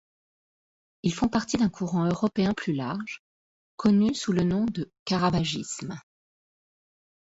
Ils 1.03 1.13
font 1.13 1.27
partie 1.27 1.57
d’un 1.57 1.69
courant 1.69 2.05
européen 2.09 2.55
plus 2.55 2.73
large, 2.73 3.21
connu 3.75 4.15
sous 4.15 4.31
le 4.33 4.41
nom 4.41 4.65
de 4.65 4.91
caravagisme. 5.05 5.93